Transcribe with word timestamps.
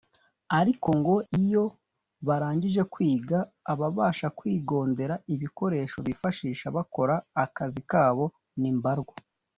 ariko 0.59 0.89
ngo 0.99 1.15
iyo 1.43 1.65
barangije 2.27 2.81
kwiga 2.93 3.37
ababasha 3.71 4.27
kwigondera 4.37 5.15
ibikoresho 5.33 5.97
bifashisha 6.07 6.65
bakora 6.77 7.15
akazi 7.43 7.81
kabo 7.91 8.25
ni 8.59 8.71
mbarwa 8.77 9.15